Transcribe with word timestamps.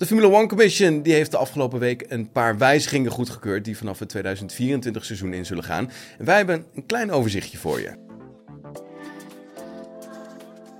De 0.00 0.06
Formula 0.06 0.28
One 0.28 0.46
Commission 0.46 1.02
die 1.02 1.12
heeft 1.12 1.30
de 1.30 1.36
afgelopen 1.36 1.78
week 1.78 2.04
een 2.08 2.32
paar 2.32 2.58
wijzigingen 2.58 3.10
goedgekeurd 3.10 3.64
die 3.64 3.76
vanaf 3.76 3.98
het 3.98 4.08
2024 4.08 5.04
seizoen 5.04 5.32
in 5.32 5.46
zullen 5.46 5.64
gaan. 5.64 5.90
En 6.18 6.24
wij 6.24 6.36
hebben 6.36 6.64
een 6.74 6.86
klein 6.86 7.10
overzichtje 7.10 7.58
voor 7.58 7.80
je. 7.80 7.88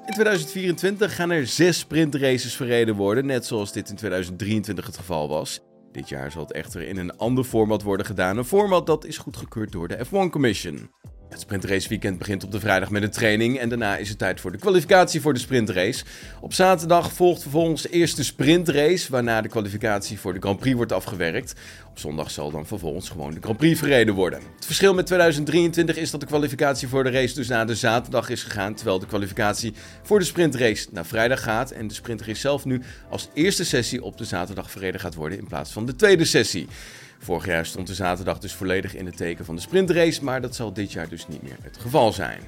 In 0.06 0.12
2024 0.12 1.14
gaan 1.14 1.30
er 1.30 1.46
zes 1.46 1.78
sprintraces 1.78 2.56
verreden 2.56 2.94
worden, 2.94 3.26
net 3.26 3.46
zoals 3.46 3.72
dit 3.72 3.88
in 3.88 3.96
2023 3.96 4.86
het 4.86 4.96
geval 4.96 5.28
was. 5.28 5.60
Dit 5.92 6.08
jaar 6.08 6.30
zal 6.30 6.42
het 6.42 6.52
echter 6.52 6.82
in 6.82 6.96
een 6.96 7.16
ander 7.16 7.44
format 7.44 7.82
worden 7.82 8.06
gedaan, 8.06 8.36
een 8.36 8.44
format 8.44 8.86
dat 8.86 9.04
is 9.04 9.18
goedgekeurd 9.18 9.72
door 9.72 9.88
de 9.88 10.06
F1 10.06 10.30
Commission. 10.30 10.90
Het 11.30 11.40
sprintraceweekend 11.40 12.18
begint 12.18 12.44
op 12.44 12.52
de 12.52 12.60
vrijdag 12.60 12.90
met 12.90 13.02
een 13.02 13.10
training 13.10 13.58
en 13.58 13.68
daarna 13.68 13.96
is 13.96 14.08
het 14.08 14.18
tijd 14.18 14.40
voor 14.40 14.52
de 14.52 14.58
kwalificatie 14.58 15.20
voor 15.20 15.34
de 15.34 15.38
sprintrace. 15.38 16.04
Op 16.40 16.54
zaterdag 16.54 17.12
volgt 17.12 17.42
vervolgens 17.42 17.82
de 17.82 17.88
eerste 17.88 18.24
sprintrace, 18.24 19.10
waarna 19.10 19.40
de 19.40 19.48
kwalificatie 19.48 20.18
voor 20.18 20.34
de 20.34 20.40
Grand 20.40 20.58
Prix 20.58 20.76
wordt 20.76 20.92
afgewerkt. 20.92 21.54
Op 21.90 21.98
zondag 21.98 22.30
zal 22.30 22.50
dan 22.50 22.66
vervolgens 22.66 23.08
gewoon 23.08 23.34
de 23.34 23.40
Grand 23.40 23.56
Prix 23.56 23.78
verreden 23.78 24.14
worden. 24.14 24.40
Het 24.54 24.66
verschil 24.66 24.94
met 24.94 25.06
2023 25.06 25.96
is 25.96 26.10
dat 26.10 26.20
de 26.20 26.26
kwalificatie 26.26 26.88
voor 26.88 27.04
de 27.04 27.10
race 27.10 27.34
dus 27.34 27.48
naar 27.48 27.66
de 27.66 27.74
zaterdag 27.74 28.28
is 28.28 28.42
gegaan, 28.42 28.74
terwijl 28.74 28.98
de 28.98 29.06
kwalificatie 29.06 29.74
voor 30.02 30.18
de 30.18 30.24
sprintrace 30.24 30.88
naar 30.92 31.06
vrijdag 31.06 31.42
gaat 31.42 31.70
en 31.70 31.86
de 31.86 31.94
sprintrace 31.94 32.40
zelf 32.40 32.64
nu 32.64 32.82
als 33.10 33.28
eerste 33.34 33.64
sessie 33.64 34.02
op 34.02 34.18
de 34.18 34.24
zaterdag 34.24 34.70
verreden 34.70 35.00
gaat 35.00 35.14
worden 35.14 35.38
in 35.38 35.46
plaats 35.46 35.72
van 35.72 35.86
de 35.86 35.96
tweede 35.96 36.24
sessie. 36.24 36.66
Vorig 37.22 37.46
jaar 37.46 37.66
stond 37.66 37.86
de 37.86 37.94
zaterdag 37.94 38.38
dus 38.38 38.54
volledig 38.54 38.94
in 38.94 39.06
het 39.06 39.16
teken 39.16 39.44
van 39.44 39.54
de 39.54 39.60
sprintrace, 39.60 40.24
maar 40.24 40.40
dat 40.40 40.54
zal 40.54 40.72
dit 40.72 40.92
jaar 40.92 41.08
dus 41.08 41.28
niet 41.28 41.42
meer 41.42 41.56
het 41.62 41.78
geval 41.78 42.12
zijn. 42.12 42.40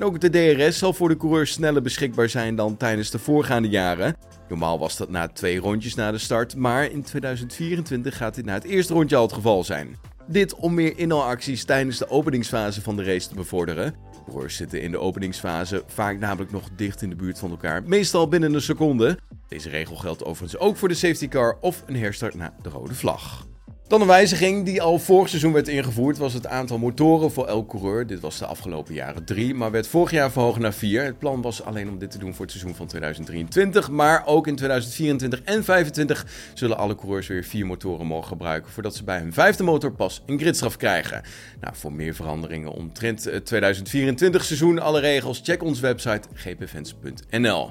Ook 0.00 0.20
de 0.20 0.30
DRS 0.30 0.78
zal 0.78 0.92
voor 0.92 1.08
de 1.08 1.16
coureurs 1.16 1.52
sneller 1.52 1.82
beschikbaar 1.82 2.28
zijn 2.28 2.56
dan 2.56 2.76
tijdens 2.76 3.10
de 3.10 3.18
voorgaande 3.18 3.68
jaren. 3.68 4.16
Normaal 4.48 4.78
was 4.78 4.96
dat 4.96 5.10
na 5.10 5.28
twee 5.28 5.58
rondjes 5.58 5.94
na 5.94 6.10
de 6.10 6.18
start, 6.18 6.56
maar 6.56 6.90
in 6.90 7.02
2024 7.02 8.16
gaat 8.16 8.34
dit 8.34 8.44
na 8.44 8.54
het 8.54 8.64
eerste 8.64 8.92
rondje 8.92 9.16
al 9.16 9.22
het 9.22 9.32
geval 9.32 9.64
zijn. 9.64 9.96
Dit 10.26 10.54
om 10.54 10.74
meer 10.74 10.98
inhaalacties 10.98 11.64
tijdens 11.64 11.98
de 11.98 12.10
openingsfase 12.10 12.82
van 12.82 12.96
de 12.96 13.04
race 13.04 13.28
te 13.28 13.34
bevorderen. 13.34 13.94
Coureurs 14.24 14.56
zitten 14.56 14.82
in 14.82 14.90
de 14.90 14.98
openingsfase 14.98 15.82
vaak 15.86 16.18
namelijk 16.18 16.52
nog 16.52 16.68
dicht 16.76 17.02
in 17.02 17.10
de 17.10 17.16
buurt 17.16 17.38
van 17.38 17.50
elkaar, 17.50 17.82
meestal 17.82 18.28
binnen 18.28 18.54
een 18.54 18.62
seconde. 18.62 19.18
Deze 19.48 19.68
regel 19.68 19.96
geldt 19.96 20.24
overigens 20.24 20.60
ook 20.60 20.76
voor 20.76 20.88
de 20.88 20.94
safety 20.94 21.28
car 21.28 21.56
of 21.60 21.82
een 21.86 21.96
herstart 21.96 22.34
na 22.34 22.54
de 22.62 22.68
rode 22.68 22.94
vlag. 22.94 23.48
Dan 23.90 24.00
een 24.00 24.06
wijziging 24.06 24.64
die 24.64 24.82
al 24.82 24.98
vorig 24.98 25.28
seizoen 25.28 25.52
werd 25.52 25.68
ingevoerd, 25.68 26.18
was 26.18 26.32
het 26.32 26.46
aantal 26.46 26.78
motoren 26.78 27.32
voor 27.32 27.46
elk 27.46 27.68
coureur. 27.68 28.06
Dit 28.06 28.20
was 28.20 28.38
de 28.38 28.46
afgelopen 28.46 28.94
jaren 28.94 29.24
drie, 29.24 29.54
maar 29.54 29.70
werd 29.70 29.86
vorig 29.86 30.10
jaar 30.10 30.30
verhoogd 30.30 30.58
naar 30.58 30.72
vier. 30.72 31.04
Het 31.04 31.18
plan 31.18 31.42
was 31.42 31.62
alleen 31.62 31.88
om 31.88 31.98
dit 31.98 32.10
te 32.10 32.18
doen 32.18 32.34
voor 32.34 32.44
het 32.44 32.50
seizoen 32.50 32.74
van 32.74 32.86
2023, 32.86 33.90
maar 33.90 34.26
ook 34.26 34.46
in 34.46 34.56
2024 34.56 35.38
en 35.38 35.44
2025 35.44 36.26
zullen 36.54 36.76
alle 36.76 36.94
coureurs 36.94 37.26
weer 37.26 37.44
vier 37.44 37.66
motoren 37.66 38.06
mogen 38.06 38.28
gebruiken, 38.28 38.72
voordat 38.72 38.96
ze 38.96 39.04
bij 39.04 39.18
hun 39.18 39.32
vijfde 39.32 39.62
motor 39.62 39.92
pas 39.92 40.22
een 40.26 40.38
gridstraf 40.38 40.76
krijgen. 40.76 41.22
Nou, 41.60 41.74
voor 41.76 41.92
meer 41.92 42.14
veranderingen 42.14 42.72
omtrent 42.72 43.24
het 43.24 43.46
2024 43.46 44.44
seizoen, 44.44 44.78
alle 44.78 45.00
regels, 45.00 45.40
check 45.44 45.62
onze 45.62 45.82
website 45.82 46.28
gpfans.nl. 46.34 47.70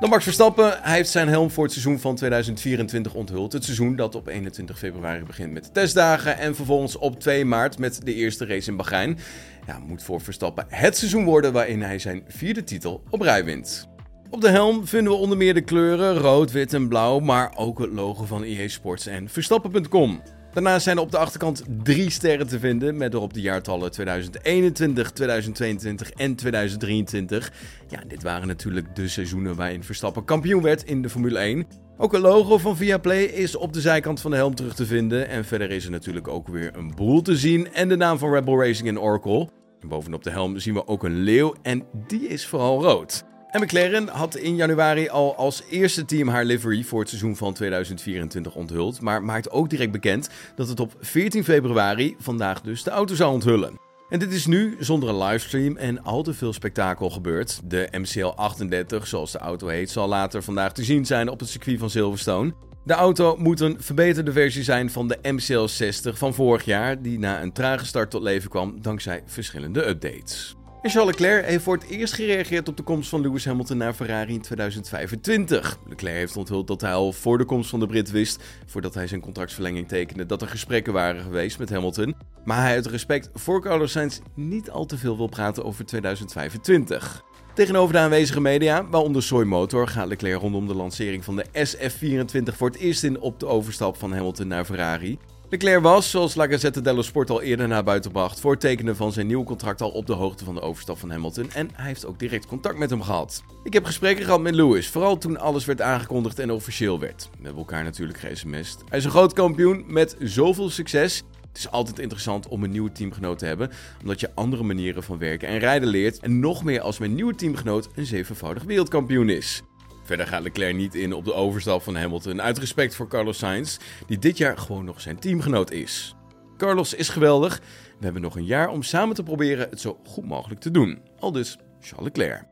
Dan 0.00 0.08
Max 0.08 0.24
Verstappen. 0.24 0.78
Hij 0.82 0.96
heeft 0.96 1.10
zijn 1.10 1.28
helm 1.28 1.50
voor 1.50 1.64
het 1.64 1.72
seizoen 1.72 1.98
van 1.98 2.14
2024 2.14 3.14
onthuld. 3.14 3.52
Het 3.52 3.64
seizoen 3.64 3.96
dat 3.96 4.14
op 4.14 4.26
21 4.26 4.78
februari 4.78 5.24
begint 5.24 5.52
met 5.52 5.64
de 5.64 5.70
testdagen. 5.70 6.38
En 6.38 6.54
vervolgens 6.54 6.98
op 6.98 7.20
2 7.20 7.44
maart 7.44 7.78
met 7.78 8.00
de 8.04 8.14
eerste 8.14 8.46
race 8.46 8.70
in 8.70 8.76
Bahrein. 8.76 9.18
Ja, 9.66 9.78
moet 9.78 10.02
voor 10.02 10.20
Verstappen 10.20 10.66
het 10.68 10.96
seizoen 10.96 11.24
worden 11.24 11.52
waarin 11.52 11.82
hij 11.82 11.98
zijn 11.98 12.24
vierde 12.28 12.64
titel 12.64 13.02
op 13.10 13.20
rij 13.20 13.44
wint. 13.44 13.88
Op 14.30 14.40
de 14.40 14.48
helm 14.48 14.86
vinden 14.86 15.12
we 15.12 15.18
onder 15.18 15.36
meer 15.36 15.54
de 15.54 15.60
kleuren 15.60 16.14
rood, 16.14 16.52
wit 16.52 16.74
en 16.74 16.88
blauw, 16.88 17.18
maar 17.18 17.52
ook 17.56 17.78
het 17.78 17.92
logo 17.92 18.24
van 18.24 18.42
EA 18.42 18.68
Sports 18.68 19.06
en 19.06 19.28
Verstappen.com. 19.28 20.22
Daarnaast 20.52 20.84
zijn 20.84 20.96
er 20.96 21.02
op 21.02 21.10
de 21.10 21.18
achterkant 21.18 21.62
drie 21.82 22.10
sterren 22.10 22.46
te 22.46 22.58
vinden, 22.58 22.96
met 22.96 23.14
erop 23.14 23.34
de 23.34 23.40
jaartallen 23.40 23.90
2021, 23.90 25.10
2022 25.10 26.10
en 26.10 26.34
2023. 26.34 27.52
Ja, 27.88 28.00
dit 28.06 28.22
waren 28.22 28.48
natuurlijk 28.48 28.96
de 28.96 29.08
seizoenen 29.08 29.56
waarin 29.56 29.84
Verstappen 29.84 30.24
kampioen 30.24 30.62
werd 30.62 30.84
in 30.84 31.02
de 31.02 31.08
Formule 31.08 31.38
1. 31.38 31.66
Ook 31.96 32.12
een 32.12 32.20
logo 32.20 32.58
van 32.58 32.76
Viaplay 32.76 33.22
is 33.22 33.56
op 33.56 33.72
de 33.72 33.80
zijkant 33.80 34.20
van 34.20 34.30
de 34.30 34.36
helm 34.36 34.54
terug 34.54 34.74
te 34.74 34.86
vinden. 34.86 35.28
En 35.28 35.44
verder 35.44 35.70
is 35.70 35.84
er 35.84 35.90
natuurlijk 35.90 36.28
ook 36.28 36.48
weer 36.48 36.76
een 36.76 36.94
boel 36.94 37.22
te 37.22 37.36
zien 37.36 37.72
en 37.72 37.88
de 37.88 37.96
naam 37.96 38.18
van 38.18 38.32
Rebel 38.32 38.60
Racing 38.62 38.88
en 38.88 39.00
Oracle. 39.00 39.48
bovenop 39.86 40.22
de 40.22 40.30
helm 40.30 40.58
zien 40.58 40.74
we 40.74 40.86
ook 40.86 41.04
een 41.04 41.20
leeuw 41.20 41.54
en 41.62 41.84
die 42.06 42.28
is 42.28 42.46
vooral 42.46 42.82
rood. 42.82 43.27
En 43.50 43.60
McLaren 43.60 44.08
had 44.08 44.36
in 44.36 44.56
januari 44.56 45.08
al 45.08 45.36
als 45.36 45.62
eerste 45.70 46.04
team 46.04 46.28
haar 46.28 46.44
livery 46.44 46.82
voor 46.82 47.00
het 47.00 47.08
seizoen 47.08 47.36
van 47.36 47.52
2024 47.52 48.54
onthuld, 48.54 49.00
maar 49.00 49.22
maakt 49.22 49.50
ook 49.50 49.70
direct 49.70 49.92
bekend 49.92 50.28
dat 50.54 50.68
het 50.68 50.80
op 50.80 50.92
14 51.00 51.44
februari 51.44 52.16
vandaag 52.18 52.60
dus 52.60 52.82
de 52.82 52.90
auto 52.90 53.14
zou 53.14 53.32
onthullen. 53.32 53.78
En 54.08 54.18
dit 54.18 54.32
is 54.32 54.46
nu 54.46 54.76
zonder 54.78 55.08
een 55.08 55.18
livestream 55.18 55.76
en 55.76 56.02
al 56.02 56.22
te 56.22 56.34
veel 56.34 56.52
spektakel 56.52 57.10
gebeurd. 57.10 57.60
De 57.64 57.88
MCL 57.90 58.26
38, 58.26 59.06
zoals 59.06 59.32
de 59.32 59.38
auto 59.38 59.66
heet, 59.66 59.90
zal 59.90 60.08
later 60.08 60.42
vandaag 60.42 60.72
te 60.72 60.84
zien 60.84 61.06
zijn 61.06 61.28
op 61.28 61.40
het 61.40 61.48
circuit 61.48 61.78
van 61.78 61.90
Silverstone. 61.90 62.54
De 62.84 62.94
auto 62.94 63.36
moet 63.36 63.60
een 63.60 63.76
verbeterde 63.80 64.32
versie 64.32 64.62
zijn 64.62 64.90
van 64.90 65.08
de 65.08 65.18
MCL 65.22 65.66
60 65.66 66.18
van 66.18 66.34
vorig 66.34 66.64
jaar, 66.64 67.02
die 67.02 67.18
na 67.18 67.42
een 67.42 67.52
trage 67.52 67.86
start 67.86 68.10
tot 68.10 68.22
leven 68.22 68.50
kwam 68.50 68.82
dankzij 68.82 69.22
verschillende 69.26 69.88
updates. 69.88 70.56
Charles 70.88 71.10
Leclerc 71.10 71.44
heeft 71.44 71.64
voor 71.64 71.74
het 71.74 71.88
eerst 71.88 72.14
gereageerd 72.14 72.68
op 72.68 72.76
de 72.76 72.82
komst 72.82 73.08
van 73.08 73.20
Lewis 73.20 73.44
Hamilton 73.44 73.76
naar 73.76 73.94
Ferrari 73.94 74.34
in 74.34 74.40
2025. 74.40 75.78
Leclerc 75.88 76.16
heeft 76.16 76.36
onthuld 76.36 76.66
dat 76.66 76.80
hij 76.80 76.92
al 76.92 77.12
voor 77.12 77.38
de 77.38 77.44
komst 77.44 77.70
van 77.70 77.80
de 77.80 77.86
Brit 77.86 78.10
wist, 78.10 78.44
voordat 78.66 78.94
hij 78.94 79.06
zijn 79.06 79.20
contractverlenging 79.20 79.88
tekende, 79.88 80.26
dat 80.26 80.42
er 80.42 80.48
gesprekken 80.48 80.92
waren 80.92 81.22
geweest 81.22 81.58
met 81.58 81.70
Hamilton. 81.70 82.14
Maar 82.44 82.62
hij 82.62 82.74
uit 82.74 82.86
respect 82.86 83.30
voor 83.34 83.62
Carlos 83.62 83.92
Sainz 83.92 84.18
niet 84.34 84.70
al 84.70 84.86
te 84.86 84.98
veel 84.98 85.16
wil 85.16 85.28
praten 85.28 85.64
over 85.64 85.84
2025. 85.84 87.22
Tegenover 87.54 87.92
de 87.92 88.00
aanwezige 88.00 88.40
media, 88.40 88.88
waaronder 88.88 89.22
Soy 89.22 89.44
Motor, 89.44 89.88
gaat 89.88 90.08
Leclerc 90.08 90.40
rondom 90.40 90.66
de 90.66 90.74
lancering 90.74 91.24
van 91.24 91.36
de 91.36 91.44
SF24 91.44 92.56
voor 92.56 92.68
het 92.68 92.78
eerst 92.78 93.04
in 93.04 93.20
op 93.20 93.40
de 93.40 93.46
overstap 93.46 93.96
van 93.96 94.12
Hamilton 94.12 94.46
naar 94.46 94.64
Ferrari. 94.64 95.18
Leclerc 95.50 95.82
was, 95.82 96.10
zoals 96.10 96.34
La 96.34 96.46
Gazzetta 96.46 96.80
dello 96.80 97.02
Sport 97.02 97.30
al 97.30 97.42
eerder 97.42 97.68
naar 97.68 97.84
buiten 97.84 98.10
bracht, 98.10 98.40
voor 98.40 98.50
het 98.50 98.60
tekenen 98.60 98.96
van 98.96 99.12
zijn 99.12 99.26
nieuwe 99.26 99.44
contract 99.44 99.80
al 99.80 99.90
op 99.90 100.06
de 100.06 100.12
hoogte 100.12 100.44
van 100.44 100.54
de 100.54 100.60
overstap 100.60 100.98
van 100.98 101.10
Hamilton 101.10 101.50
en 101.50 101.70
hij 101.72 101.86
heeft 101.86 102.06
ook 102.06 102.18
direct 102.18 102.46
contact 102.46 102.78
met 102.78 102.90
hem 102.90 103.02
gehad. 103.02 103.42
Ik 103.62 103.72
heb 103.72 103.84
gesprekken 103.84 104.24
gehad 104.24 104.40
met 104.40 104.54
Lewis, 104.54 104.88
vooral 104.88 105.18
toen 105.18 105.38
alles 105.38 105.64
werd 105.64 105.80
aangekondigd 105.80 106.38
en 106.38 106.50
officieel 106.50 107.00
werd. 107.00 107.28
We 107.30 107.44
hebben 107.44 107.58
elkaar 107.58 107.84
natuurlijk 107.84 108.18
ge-sms'd. 108.18 108.82
Hij 108.88 108.98
is 108.98 109.04
een 109.04 109.10
groot 109.10 109.32
kampioen 109.32 109.84
met 109.86 110.16
zoveel 110.20 110.70
succes. 110.70 111.22
Het 111.48 111.58
is 111.58 111.70
altijd 111.70 111.98
interessant 111.98 112.48
om 112.48 112.64
een 112.64 112.70
nieuwe 112.70 112.92
teamgenoot 112.92 113.38
te 113.38 113.46
hebben, 113.46 113.70
omdat 114.00 114.20
je 114.20 114.30
andere 114.34 114.62
manieren 114.62 115.02
van 115.02 115.18
werken 115.18 115.48
en 115.48 115.58
rijden 115.58 115.88
leert 115.88 116.18
en 116.18 116.40
nog 116.40 116.64
meer 116.64 116.80
als 116.80 116.98
mijn 116.98 117.14
nieuwe 117.14 117.34
teamgenoot 117.34 117.88
een 117.94 118.06
zevenvoudig 118.06 118.62
wereldkampioen 118.62 119.28
is. 119.28 119.62
Verder 120.08 120.26
gaat 120.26 120.42
Leclerc 120.42 120.74
niet 120.74 120.94
in 120.94 121.12
op 121.12 121.24
de 121.24 121.34
overstap 121.34 121.82
van 121.82 121.96
Hamilton 121.96 122.42
uit 122.42 122.58
respect 122.58 122.94
voor 122.94 123.08
Carlos 123.08 123.38
Sainz, 123.38 123.76
die 124.06 124.18
dit 124.18 124.38
jaar 124.38 124.58
gewoon 124.58 124.84
nog 124.84 125.00
zijn 125.00 125.18
teamgenoot 125.18 125.70
is. 125.70 126.14
Carlos 126.56 126.94
is 126.94 127.08
geweldig. 127.08 127.60
We 127.98 128.04
hebben 128.04 128.22
nog 128.22 128.36
een 128.36 128.44
jaar 128.44 128.68
om 128.68 128.82
samen 128.82 129.14
te 129.14 129.22
proberen 129.22 129.68
het 129.70 129.80
zo 129.80 129.98
goed 130.06 130.24
mogelijk 130.24 130.60
te 130.60 130.70
doen. 130.70 130.98
Al 131.18 131.32
dus 131.32 131.58
Charles 131.80 132.04
Leclerc. 132.04 132.44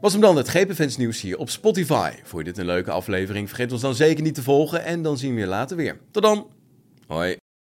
Was 0.00 0.12
hem 0.12 0.20
dan 0.20 0.36
het 0.36 0.48
GP 0.48 0.96
nieuws 0.96 1.20
hier 1.20 1.38
op 1.38 1.50
Spotify. 1.50 2.10
Vond 2.22 2.46
je 2.46 2.52
dit 2.52 2.58
een 2.58 2.66
leuke 2.66 2.90
aflevering? 2.90 3.48
Vergeet 3.48 3.72
ons 3.72 3.80
dan 3.80 3.94
zeker 3.94 4.22
niet 4.22 4.34
te 4.34 4.42
volgen 4.42 4.84
en 4.84 5.02
dan 5.02 5.18
zien 5.18 5.34
we 5.34 5.40
je 5.40 5.46
later 5.46 5.76
weer. 5.76 6.00
Tot 6.10 6.22
dan. 6.22 6.46
Hoi. 7.06 7.43